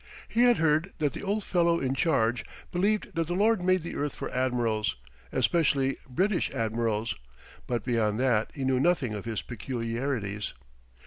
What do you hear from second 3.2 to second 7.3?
the Lord made the earth for admirals, especially British admirals,